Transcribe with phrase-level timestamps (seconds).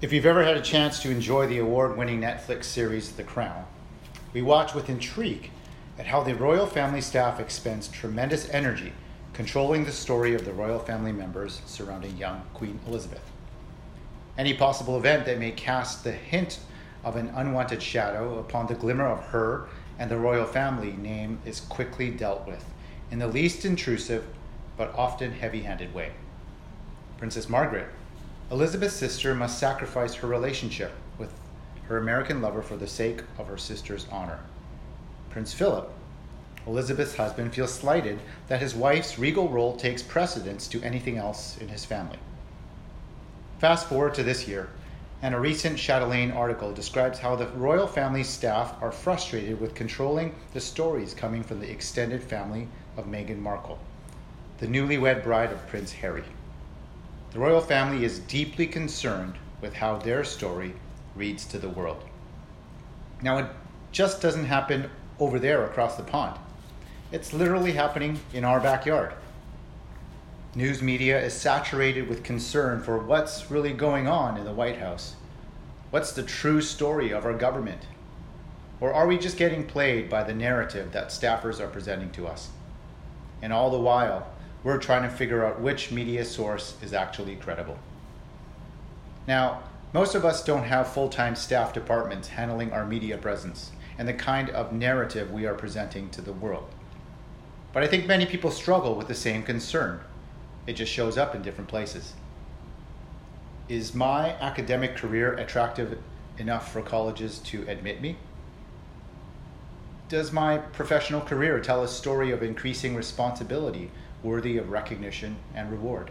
[0.00, 3.66] If you've ever had a chance to enjoy the award winning Netflix series The Crown,
[4.32, 5.50] we watch with intrigue
[5.98, 8.92] at how the royal family staff expends tremendous energy
[9.32, 13.28] controlling the story of the royal family members surrounding young Queen Elizabeth.
[14.38, 16.60] Any possible event that may cast the hint
[17.02, 19.66] of an unwanted shadow upon the glimmer of her
[19.98, 22.64] and the royal family name is quickly dealt with
[23.10, 24.24] in the least intrusive
[24.76, 26.12] but often heavy handed way.
[27.16, 27.88] Princess Margaret,
[28.50, 31.30] Elizabeth's sister, must sacrifice her relationship with
[31.86, 34.40] her American lover for the sake of her sister's honor.
[35.28, 35.92] Prince Philip,
[36.66, 38.18] Elizabeth's husband, feels slighted
[38.48, 42.18] that his wife's regal role takes precedence to anything else in his family.
[43.58, 44.70] Fast forward to this year,
[45.20, 50.34] and a recent Chatelaine article describes how the royal family staff are frustrated with controlling
[50.54, 53.78] the stories coming from the extended family of Meghan Markle,
[54.58, 56.24] the newlywed bride of Prince Harry.
[57.32, 60.74] The royal family is deeply concerned with how their story
[61.14, 62.02] reads to the world.
[63.20, 63.46] Now, it
[63.92, 64.88] just doesn't happen
[65.20, 66.38] over there across the pond.
[67.12, 69.12] It's literally happening in our backyard.
[70.54, 75.14] News media is saturated with concern for what's really going on in the White House.
[75.90, 77.82] What's the true story of our government?
[78.80, 82.48] Or are we just getting played by the narrative that staffers are presenting to us?
[83.42, 84.28] And all the while,
[84.64, 87.78] we're trying to figure out which media source is actually credible.
[89.26, 94.06] Now, most of us don't have full time staff departments handling our media presence and
[94.06, 96.68] the kind of narrative we are presenting to the world.
[97.72, 100.00] But I think many people struggle with the same concern.
[100.66, 102.14] It just shows up in different places.
[103.68, 105.98] Is my academic career attractive
[106.38, 108.16] enough for colleges to admit me?
[110.08, 113.90] Does my professional career tell a story of increasing responsibility
[114.28, 116.10] worthy of recognition and reward?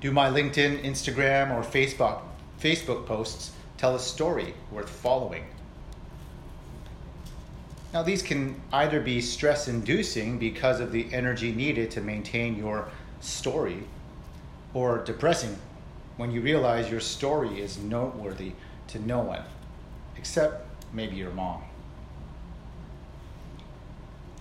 [0.00, 2.20] Do my LinkedIn, Instagram, or Facebook,
[2.60, 5.44] Facebook posts tell a story worth following?
[7.92, 12.88] Now, these can either be stress inducing because of the energy needed to maintain your
[13.20, 13.82] story,
[14.74, 15.58] or depressing
[16.18, 18.52] when you realize your story is noteworthy
[18.88, 19.42] to no one,
[20.16, 21.62] except maybe your mom.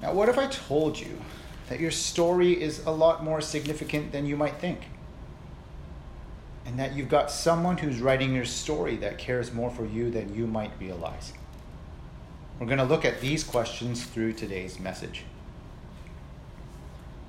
[0.02, 1.18] Now, what if I told you
[1.70, 4.88] that your story is a lot more significant than you might think?
[6.66, 10.36] And that you've got someone who's writing your story that cares more for you than
[10.36, 11.34] you might realize?
[12.60, 15.24] We're going to look at these questions through today's message.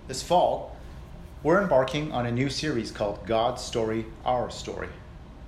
[0.06, 0.76] This fall,
[1.42, 4.88] we're embarking on a new series called God's Story, Our Story,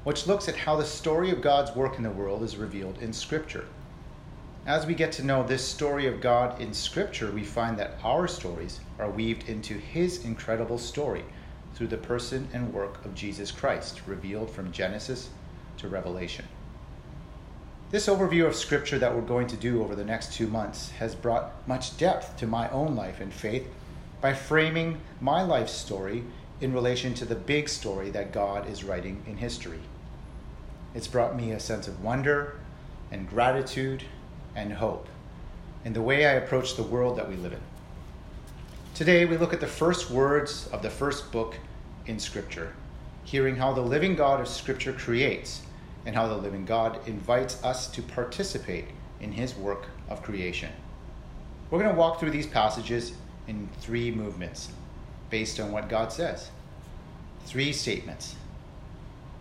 [0.04, 3.12] which looks at how the story of God's work in the world is revealed in
[3.12, 3.64] Scripture.
[4.66, 8.28] As we get to know this story of God in Scripture, we find that our
[8.28, 11.25] stories are weaved into His incredible story
[11.75, 15.31] through the person and work of Jesus Christ, revealed from Genesis
[15.78, 16.44] to Revelation.
[17.91, 21.15] This overview of Scripture that we're going to do over the next two months has
[21.15, 23.66] brought much depth to my own life and faith
[24.20, 26.22] by framing my life story
[26.60, 29.81] in relation to the big story that God is writing in history.
[30.94, 32.60] It's brought me a sense of wonder
[33.10, 34.04] and gratitude
[34.55, 35.06] and hope
[35.84, 37.61] in the way I approach the world that we live in.
[38.94, 41.56] Today, we look at the first words of the first book
[42.06, 42.75] in Scripture,
[43.25, 45.62] hearing how the living God of Scripture creates
[46.05, 48.87] and how the living God invites us to participate
[49.21, 50.71] in his work of creation.
[51.71, 53.12] We're going to walk through these passages
[53.47, 54.71] in three movements
[55.31, 56.50] based on what God says.
[57.47, 58.34] Three statements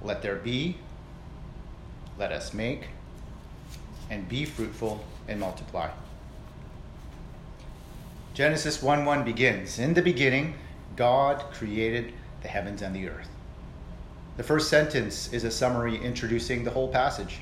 [0.01, 0.77] Let there be,
[2.17, 2.87] let us make,
[4.09, 5.89] and be fruitful and multiply.
[8.33, 10.55] Genesis 1 1 begins In the beginning,
[10.95, 13.29] God created the heavens and the earth.
[14.37, 17.39] The first sentence is a summary introducing the whole passage.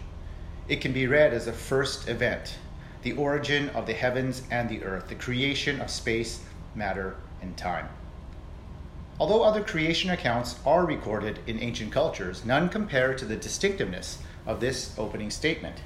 [0.67, 2.55] It can be read as the first event,
[3.03, 6.41] the origin of the heavens and the earth, the creation of space,
[6.73, 7.87] matter, and time.
[9.19, 14.59] Although other creation accounts are recorded in ancient cultures, none compare to the distinctiveness of
[14.59, 15.77] this opening statement.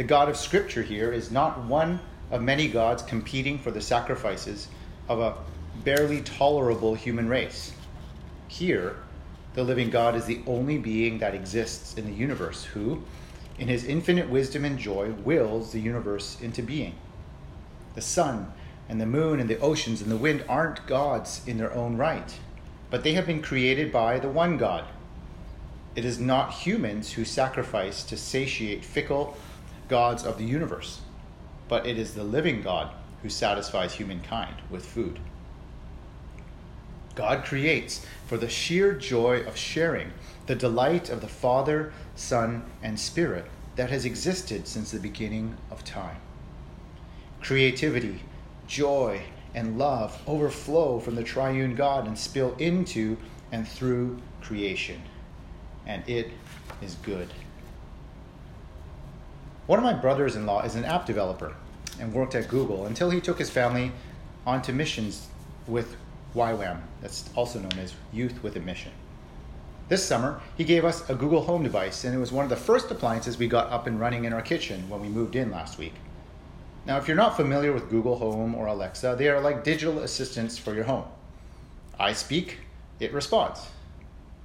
[0.00, 2.00] The God of Scripture here is not one
[2.30, 4.68] of many gods competing for the sacrifices
[5.10, 5.36] of a
[5.84, 7.72] barely tolerable human race.
[8.48, 8.96] Here,
[9.52, 13.02] the living God is the only being that exists in the universe who,
[13.58, 16.94] in his infinite wisdom and joy, wills the universe into being.
[17.94, 18.54] The sun
[18.88, 22.38] and the moon and the oceans and the wind aren't gods in their own right,
[22.88, 24.86] but they have been created by the one God.
[25.94, 29.36] It is not humans who sacrifice to satiate fickle
[29.90, 31.00] gods of the universe,
[31.68, 32.90] but it is the living God
[33.22, 35.18] who satisfies humankind with food.
[37.16, 40.12] God creates for the sheer joy of sharing
[40.46, 43.44] the delight of the Father, Son, and Spirit
[43.76, 46.16] that has existed since the beginning of time.
[47.40, 48.20] Creativity,
[48.66, 49.22] joy,
[49.54, 53.16] and love overflow from the triune God and spill into
[53.50, 55.02] and through creation.
[55.84, 56.30] And it
[56.80, 57.28] is good.
[59.70, 61.54] One of my brothers in law is an app developer
[62.00, 63.92] and worked at Google until he took his family
[64.44, 65.28] onto missions
[65.68, 65.94] with
[66.34, 68.90] YWAM, that's also known as Youth with a Mission.
[69.88, 72.56] This summer, he gave us a Google Home device, and it was one of the
[72.56, 75.78] first appliances we got up and running in our kitchen when we moved in last
[75.78, 75.94] week.
[76.84, 80.58] Now, if you're not familiar with Google Home or Alexa, they are like digital assistants
[80.58, 81.04] for your home.
[81.96, 82.58] I speak,
[82.98, 83.68] it responds.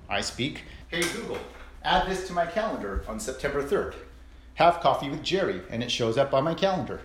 [0.07, 1.39] I speak, hey Google,
[1.83, 3.95] add this to my calendar on September 3rd.
[4.55, 7.01] Have coffee with Jerry, and it shows up on my calendar.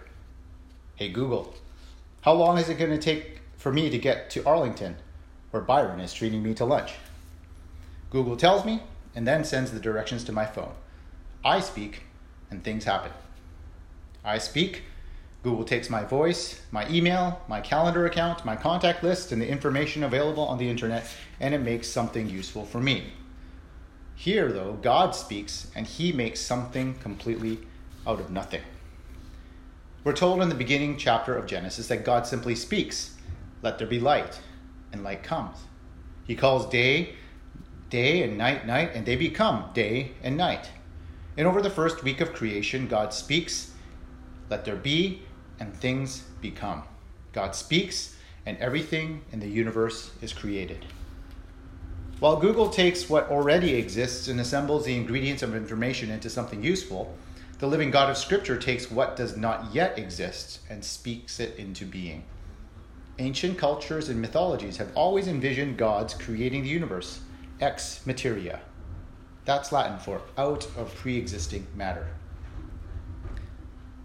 [0.95, 1.53] Hey Google,
[2.21, 4.97] how long is it going to take for me to get to Arlington,
[5.51, 6.93] where Byron is treating me to lunch?
[8.09, 8.85] Google tells me
[9.17, 10.75] and then sends the directions to my phone.
[11.45, 12.05] I speak
[12.53, 13.11] and things happen.
[14.25, 14.85] I speak,
[15.43, 20.05] Google takes my voice, my email, my calendar account, my contact list, and the information
[20.05, 21.05] available on the internet,
[21.41, 23.13] and it makes something useful for me.
[24.21, 27.61] Here, though, God speaks and he makes something completely
[28.07, 28.61] out of nothing.
[30.05, 33.17] We're told in the beginning chapter of Genesis that God simply speaks,
[33.63, 34.39] Let there be light,
[34.93, 35.57] and light comes.
[36.27, 37.15] He calls day
[37.89, 40.69] day and night, night, and they become day and night.
[41.39, 43.73] And over the first week of creation, God speaks,
[44.51, 45.23] let there be,
[45.59, 46.83] and things become.
[47.33, 50.85] God speaks, and everything in the universe is created.
[52.21, 57.17] While Google takes what already exists and assembles the ingredients of information into something useful,
[57.61, 61.87] the living God of Scripture takes what does not yet exist and speaks it into
[61.87, 62.25] being.
[63.19, 67.21] Ancient cultures and mythologies have always envisioned gods creating the universe
[67.59, 68.61] ex materia.
[69.47, 72.07] That's Latin for out of pre existing matter.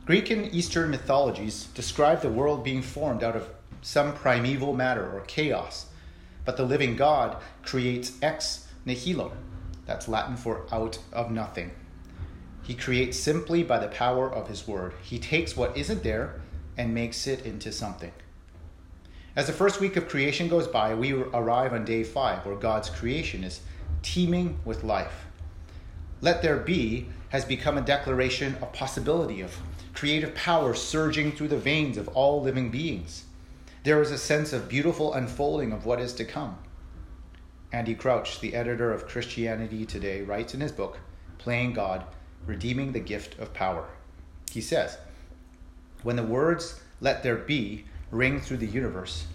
[0.05, 3.49] Greek and Eastern mythologies describe the world being formed out of
[3.81, 5.87] some primeval matter or chaos,
[6.45, 9.33] but the living God creates ex nihilo.
[9.85, 11.71] That's Latin for out of nothing.
[12.63, 14.93] He creates simply by the power of his word.
[15.03, 16.41] He takes what isn't there
[16.77, 18.11] and makes it into something.
[19.35, 22.89] As the first week of creation goes by, we arrive on day five, where God's
[22.89, 23.59] creation is
[24.01, 25.25] teeming with life.
[26.21, 29.57] Let there be has become a declaration of possibility, of
[29.93, 33.25] creative power surging through the veins of all living beings.
[33.85, 36.57] There is a sense of beautiful unfolding of what is to come.
[37.71, 40.97] Andy Crouch, the editor of Christianity Today, writes in his book,
[41.37, 42.03] Playing God,
[42.47, 43.87] Redeeming the Gift of Power.
[44.49, 44.97] He says,
[46.01, 49.27] When the words, let there be, ring through the universe,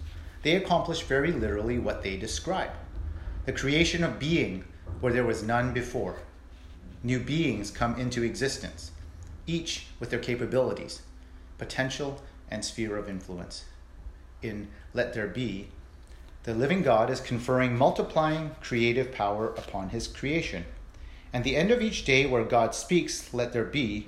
[0.43, 2.71] they accomplish very literally what they describe
[3.45, 4.65] the creation of being
[4.99, 6.17] where there was none before.
[7.03, 8.91] New beings come into existence,
[9.47, 11.03] each with their capabilities,
[11.57, 13.63] potential, and sphere of influence.
[14.41, 15.67] In Let There Be,
[16.43, 20.65] the living God is conferring multiplying creative power upon his creation.
[21.31, 24.07] And the end of each day where God speaks, Let there be,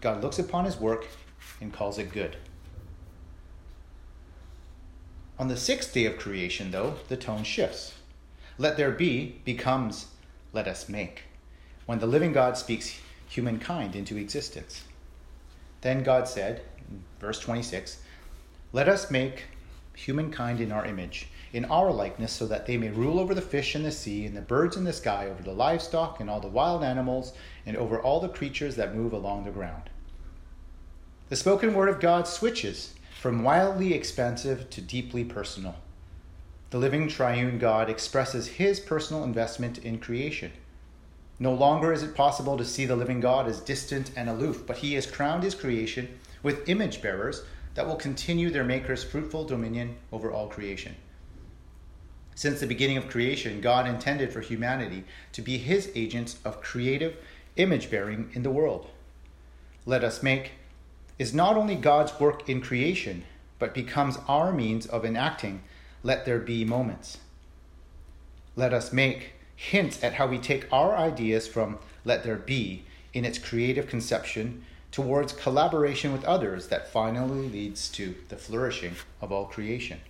[0.00, 1.06] God looks upon his work
[1.60, 2.36] and calls it good.
[5.38, 7.94] On the sixth day of creation, though, the tone shifts.
[8.56, 10.06] Let there be becomes
[10.52, 11.24] let us make,
[11.84, 14.84] when the living God speaks humankind into existence.
[15.82, 16.62] Then God said,
[17.20, 17.98] verse 26,
[18.72, 19.44] Let us make
[19.98, 23.74] humankind in our image, in our likeness, so that they may rule over the fish
[23.74, 26.46] in the sea, and the birds in the sky, over the livestock, and all the
[26.46, 27.32] wild animals,
[27.66, 29.90] and over all the creatures that move along the ground.
[31.28, 35.74] The spoken word of God switches from wildly expansive to deeply personal.
[36.70, 40.52] The living triune God expresses his personal investment in creation.
[41.40, 44.78] No longer is it possible to see the living God as distant and aloof, but
[44.78, 47.42] he has crowned his creation with image bearers
[47.78, 50.96] that will continue their Maker's fruitful dominion over all creation.
[52.34, 57.16] Since the beginning of creation, God intended for humanity to be his agents of creative
[57.54, 58.90] image bearing in the world.
[59.86, 60.54] Let us make
[61.20, 63.22] is not only God's work in creation,
[63.60, 65.62] but becomes our means of enacting
[66.02, 67.18] let there be moments.
[68.56, 72.82] Let us make hints at how we take our ideas from let there be
[73.14, 74.64] in its creative conception
[74.98, 80.00] towards collaboration with others that finally leads to the flourishing of all creation.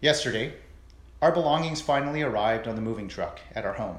[0.00, 0.54] Yesterday,
[1.20, 3.98] our belongings finally arrived on the moving truck at our home.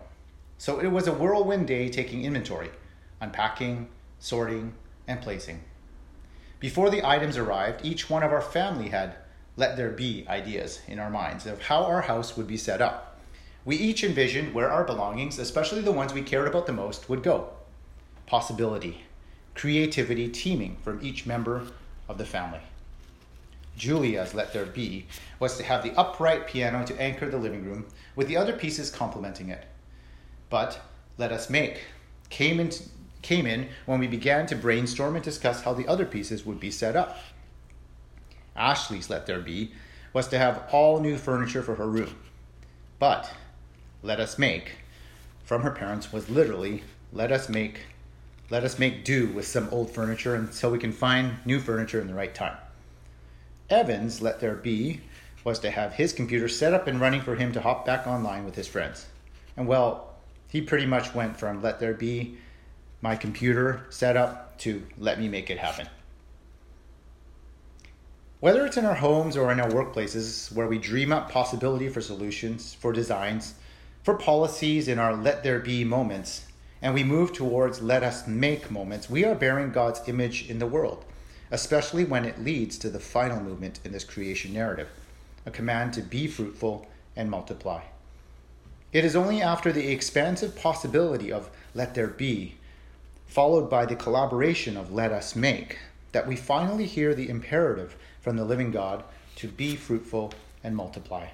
[0.58, 2.70] So it was a whirlwind day taking inventory,
[3.20, 3.90] unpacking,
[4.20, 4.76] sorting,
[5.10, 5.62] and placing.
[6.62, 9.16] Before the items arrived, each one of our family had
[9.58, 13.20] let there be ideas in our minds of how our house would be set up.
[13.66, 17.24] We each envisioned where our belongings, especially the ones we cared about the most, would
[17.24, 17.50] go.
[18.32, 19.02] Possibility,
[19.56, 21.64] creativity teeming from each member
[22.08, 22.62] of the family.
[23.76, 25.06] Julia's Let There Be
[25.38, 28.90] was to have the upright piano to anchor the living room, with the other pieces
[28.90, 29.66] complementing it.
[30.50, 30.80] But
[31.18, 31.82] Let Us Make
[32.30, 32.72] came in,
[33.22, 36.72] came in when we began to brainstorm and discuss how the other pieces would be
[36.72, 37.18] set up.
[38.56, 39.74] Ashley's Let There Be
[40.14, 42.16] was to have all new furniture for her room.
[42.98, 43.30] But
[44.02, 44.78] Let Us Make
[45.44, 46.84] from her parents was literally
[47.14, 47.82] let us make
[48.52, 52.08] let us make do with some old furniture until we can find new furniture in
[52.08, 52.58] the right time.
[53.70, 55.00] Evan's Let There Be
[55.46, 58.44] was to have his computer set up and running for him to hop back online
[58.44, 59.08] with his friends.
[59.56, 60.16] And well,
[60.50, 62.38] he pretty much went from Let There Be
[63.00, 65.88] my computer set up to Let Me Make It Happen.
[68.42, 72.02] Whether it's in our homes or in our workplaces where we dream up possibility for
[72.02, 73.54] solutions, for designs,
[74.04, 76.48] for policies in our let there be moments,
[76.82, 80.66] and we move towards let us make moments, we are bearing God's image in the
[80.66, 81.06] world,
[81.52, 84.88] especially when it leads to the final movement in this creation narrative
[85.46, 87.82] a command to be fruitful and multiply.
[88.94, 92.56] It is only after the expansive possibility of let there be,
[93.26, 95.80] followed by the collaboration of let us make,
[96.12, 99.04] that we finally hear the imperative from the living God
[99.38, 100.34] to be fruitful
[100.64, 101.28] and multiply.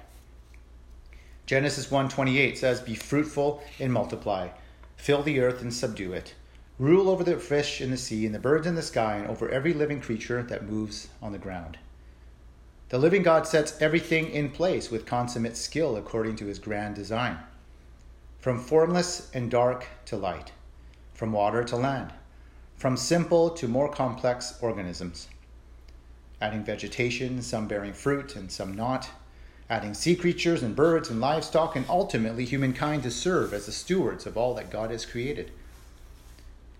[1.46, 4.48] Genesis 1:28 says, "Be fruitful and multiply,
[4.98, 6.34] fill the earth and subdue it,
[6.78, 9.48] rule over the fish in the sea and the birds in the sky and over
[9.48, 11.78] every living creature that moves on the ground."
[12.90, 17.38] The living God sets everything in place with consummate skill according to his grand design.
[18.38, 20.52] From formless and dark to light,
[21.14, 22.12] from water to land,
[22.76, 25.28] from simple to more complex organisms
[26.40, 29.10] adding vegetation, some bearing fruit and some not,
[29.70, 34.26] adding sea creatures and birds and livestock, and ultimately humankind to serve as the stewards
[34.26, 35.50] of all that God has created.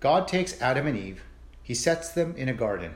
[0.01, 1.23] God takes Adam and Eve,
[1.63, 2.95] he sets them in a garden.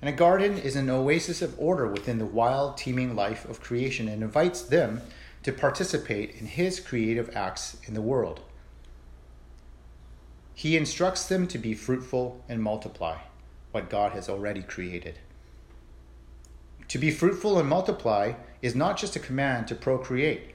[0.00, 4.08] And a garden is an oasis of order within the wild, teeming life of creation
[4.08, 5.02] and invites them
[5.44, 8.40] to participate in his creative acts in the world.
[10.54, 13.18] He instructs them to be fruitful and multiply
[13.70, 15.18] what God has already created.
[16.88, 20.54] To be fruitful and multiply is not just a command to procreate.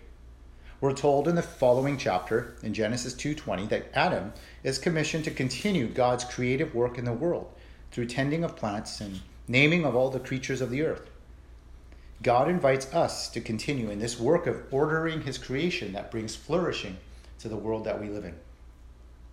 [0.80, 4.34] We're told in the following chapter in Genesis 2:20 that Adam
[4.64, 7.52] is commissioned to continue God's creative work in the world
[7.92, 11.10] through tending of plants and naming of all the creatures of the earth.
[12.24, 16.98] God invites us to continue in this work of ordering his creation that brings flourishing
[17.40, 18.36] to the world that we live in.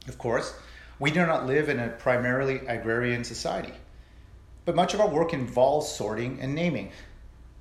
[0.08, 0.54] Of course,
[0.98, 3.72] we do not live in a primarily agrarian society.
[4.64, 6.92] But much of our work involves sorting and naming,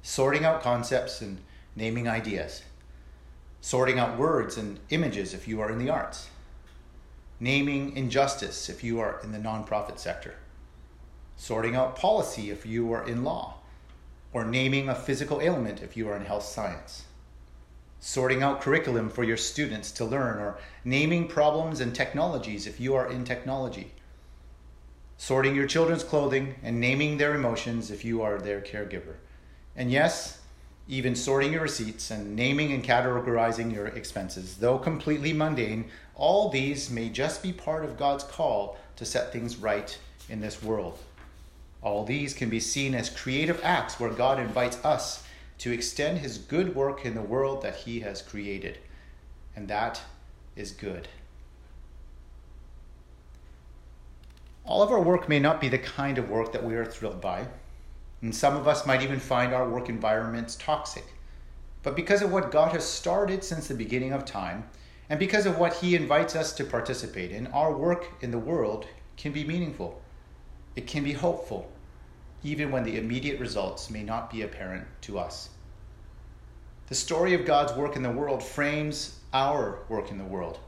[0.05, 1.39] sorting out concepts and
[1.77, 2.61] naming ideas,
[3.61, 6.29] sorting out words and images if you are in the arts,
[7.39, 10.35] naming injustice if you are in the nonprofit sector,
[11.37, 13.55] sorting out policy if you are in law,
[14.33, 17.05] or naming a physical ailment if you are in health science.
[18.01, 22.93] Sorting out curriculum for your students to learn, or naming problems and technologies if you
[22.93, 23.93] are in technology,
[25.15, 29.15] sorting your children's clothing, and naming their emotions if you are their caregiver.
[29.75, 30.39] And yes,
[30.87, 34.57] even sorting your receipts and naming and categorizing your expenses.
[34.57, 39.57] Though completely mundane, all these may just be part of God's call to set things
[39.57, 39.97] right
[40.29, 40.99] in this world.
[41.81, 45.23] All these can be seen as creative acts where God invites us
[45.59, 48.77] to extend his good work in the world that he has created.
[49.55, 50.01] And that
[50.55, 51.07] is good.
[54.65, 57.19] All of our work may not be the kind of work that we are thrilled
[57.19, 57.47] by,
[58.23, 61.03] and some of us might even find our work environments toxic.
[61.83, 64.63] But because of what God has started since the beginning of time,
[65.09, 68.87] and because of what He invites us to participate in, our work in the world
[69.17, 70.01] can be meaningful.
[70.77, 71.69] It can be hopeful,
[72.43, 75.49] even when the immediate results may not be apparent to us.
[76.87, 80.59] The story of God's work in the world frames our work in the world.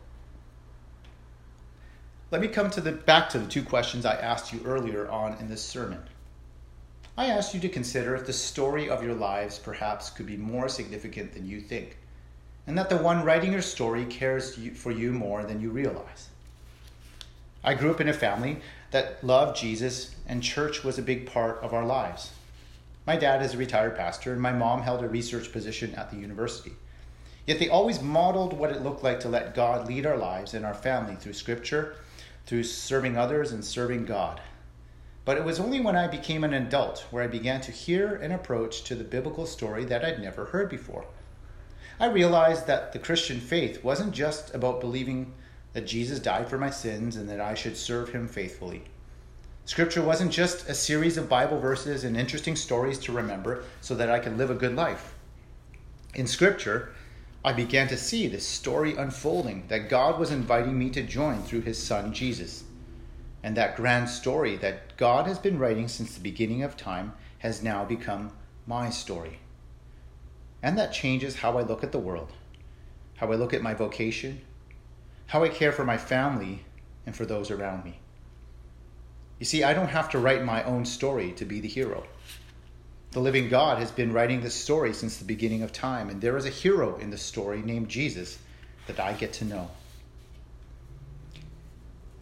[2.32, 5.38] Let me come to the, back to the two questions I asked you earlier on
[5.40, 6.02] in this sermon.
[7.18, 10.68] I asked you to consider if the story of your lives perhaps could be more
[10.68, 11.98] significant than you think,
[12.68, 16.30] and that the one writing your story cares for you more than you realize.
[17.64, 18.58] I grew up in a family
[18.92, 22.32] that loved Jesus, and church was a big part of our lives.
[23.08, 26.18] My dad is a retired pastor, and my mom held a research position at the
[26.18, 26.74] university.
[27.48, 30.66] Yet they always modeled what it looked like to let God lead our lives and
[30.66, 31.96] our family through scripture
[32.46, 34.42] through serving others and serving God.
[35.26, 38.32] But it was only when I became an adult where I began to hear an
[38.32, 41.06] approach to the biblical story that I'd never heard before.
[42.00, 45.34] I realized that the Christian faith wasn't just about believing
[45.74, 48.84] that Jesus died for my sins and that I should serve him faithfully.
[49.66, 54.12] Scripture wasn't just a series of Bible verses and interesting stories to remember so that
[54.12, 55.16] I could live a good life.
[56.14, 56.94] In Scripture,
[57.44, 61.62] I began to see this story unfolding that God was inviting me to join through
[61.62, 62.64] his Son Jesus.
[63.46, 67.62] And that grand story that God has been writing since the beginning of time has
[67.62, 68.32] now become
[68.66, 69.38] my story.
[70.64, 72.32] And that changes how I look at the world,
[73.18, 74.42] how I look at my vocation,
[75.28, 76.66] how I care for my family
[77.06, 78.00] and for those around me.
[79.38, 82.04] You see, I don't have to write my own story to be the hero.
[83.12, 86.36] The living God has been writing this story since the beginning of time, and there
[86.36, 88.40] is a hero in the story named Jesus
[88.88, 89.70] that I get to know.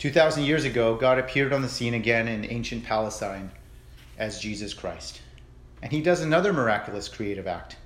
[0.04, 3.50] 2,000 years ago, God appeared on the scene again in ancient Palestine
[4.18, 5.22] as Jesus Christ.
[5.82, 7.78] And he does another miraculous creative act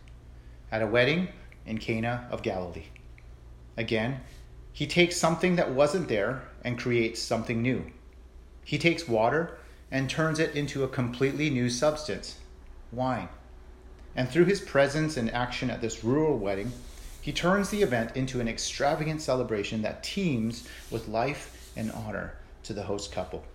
[0.71, 1.27] at a wedding
[1.67, 2.87] in Cana of Galilee.
[3.77, 4.21] Again,
[4.73, 7.85] he takes something that wasn't there and creates something new.
[8.63, 9.59] He takes water
[9.91, 12.39] and turns it into a completely new substance
[12.91, 13.29] wine.
[14.15, 16.71] And through his presence and action at this rural wedding,
[17.21, 22.73] he turns the event into an extravagant celebration that teems with life and honor to
[22.73, 23.45] the host couple.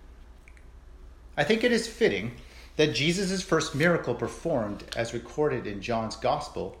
[1.37, 2.31] I think it is fitting
[2.75, 6.77] that Jesus' first miracle performed, as recorded in John's Gospel,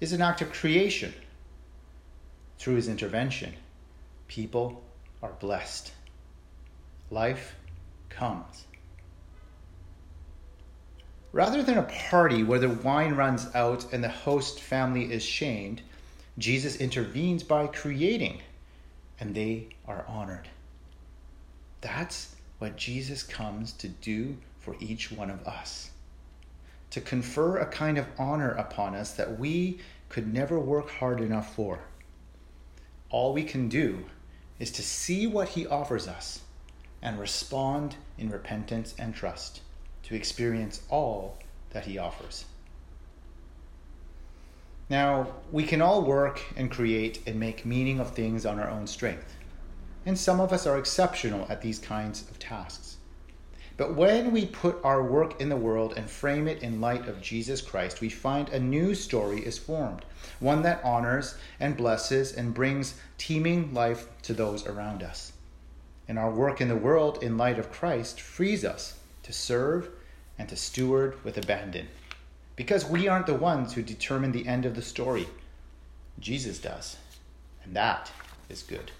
[0.00, 1.14] is an act of creation.
[2.58, 3.54] Through his intervention,
[4.28, 4.82] people
[5.22, 5.92] are blessed.
[7.10, 7.54] Life
[8.10, 8.66] comes.
[11.32, 15.80] Rather than a party where the wine runs out and the host family is shamed,
[16.38, 18.40] Jesus intervenes by creating,
[19.20, 20.48] and they are honored.
[21.80, 25.90] That's what Jesus comes to do for each one of us
[26.90, 31.54] to confer a kind of honor upon us that we could never work hard enough
[31.54, 31.80] for.
[33.10, 34.04] All we can do
[34.58, 36.42] is to see what He offers us
[37.00, 39.60] and respond in repentance and trust
[40.02, 41.38] to experience all
[41.70, 42.44] that He offers.
[44.88, 48.88] Now, we can all work and create and make meaning of things on our own
[48.88, 49.36] strength,
[50.06, 52.96] and some of us are exceptional at these kinds of tasks.
[53.76, 57.22] But when we put our work in the world and frame it in light of
[57.22, 60.04] Jesus Christ, we find a new story is formed,
[60.38, 65.32] one that honors and blesses and brings teeming life to those around us.
[66.06, 69.88] And our work in the world in light of Christ frees us to serve
[70.38, 71.88] and to steward with abandon.
[72.56, 75.26] Because we aren't the ones who determine the end of the story,
[76.18, 76.98] Jesus does.
[77.64, 78.12] And that
[78.50, 78.90] is good.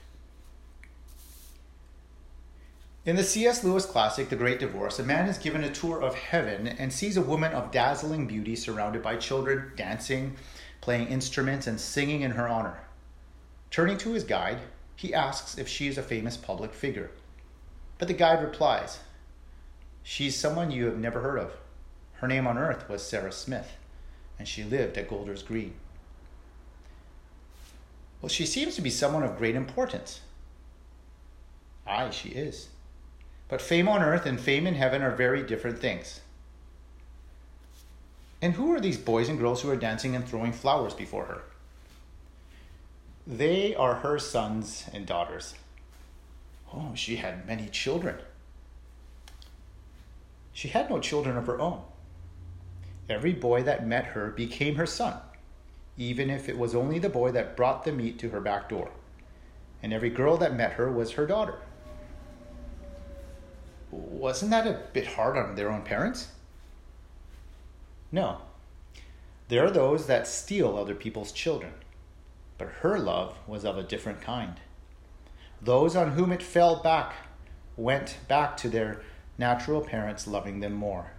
[3.06, 3.64] In the C.S.
[3.64, 7.16] Lewis classic, The Great Divorce, a man is given a tour of heaven and sees
[7.16, 10.36] a woman of dazzling beauty surrounded by children dancing,
[10.82, 12.80] playing instruments, and singing in her honor.
[13.70, 14.58] Turning to his guide,
[14.96, 17.10] he asks if she is a famous public figure.
[17.96, 18.98] But the guide replies,
[20.02, 21.52] She's someone you have never heard of.
[22.16, 23.78] Her name on earth was Sarah Smith,
[24.38, 25.72] and she lived at Golders Green.
[28.20, 30.20] Well, she seems to be someone of great importance.
[31.86, 32.68] Aye, she is.
[33.50, 36.20] But fame on earth and fame in heaven are very different things.
[38.40, 41.42] And who are these boys and girls who are dancing and throwing flowers before her?
[43.26, 45.54] They are her sons and daughters.
[46.72, 48.16] Oh, she had many children.
[50.52, 51.82] She had no children of her own.
[53.08, 55.18] Every boy that met her became her son,
[55.98, 58.92] even if it was only the boy that brought the meat to her back door.
[59.82, 61.58] And every girl that met her was her daughter.
[63.90, 66.29] Wasn't that a bit hard on their own parents?
[68.12, 68.38] No.
[69.48, 71.72] There are those that steal other people's children,
[72.57, 74.61] but her love was of a different kind.
[75.61, 77.14] Those on whom it fell back
[77.76, 79.03] went back to their
[79.38, 81.12] natural parents loving them more.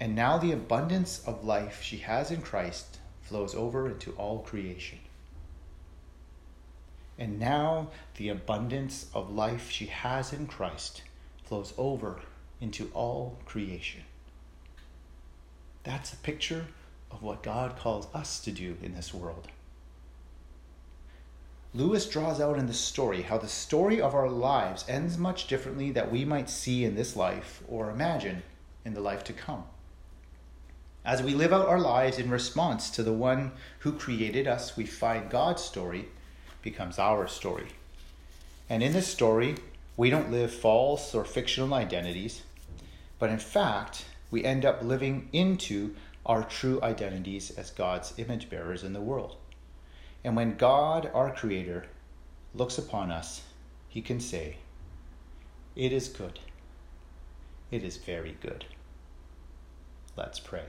[0.00, 4.98] And now the abundance of life she has in Christ flows over into all creation.
[7.18, 11.02] And now the abundance of life she has in Christ
[11.44, 12.20] flows over
[12.60, 14.02] into all creation.
[15.84, 16.66] That's a picture
[17.10, 19.48] of what God calls us to do in this world.
[21.74, 25.90] Lewis draws out in the story how the story of our lives ends much differently
[25.90, 28.42] that we might see in this life or imagine
[28.84, 29.64] in the life to come.
[31.04, 34.86] As we live out our lives in response to the one who created us, we
[34.86, 36.08] find God's story
[36.62, 37.68] becomes our story.
[38.68, 39.56] And in this story,
[39.94, 42.42] We don't live false or fictional identities,
[43.18, 45.94] but in fact, we end up living into
[46.24, 49.36] our true identities as God's image bearers in the world.
[50.24, 51.84] And when God, our Creator,
[52.54, 53.42] looks upon us,
[53.88, 54.56] he can say,
[55.76, 56.40] It is good.
[57.70, 58.64] It is very good.
[60.16, 60.64] Let's pray.